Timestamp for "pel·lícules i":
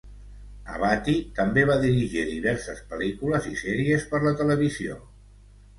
2.95-3.55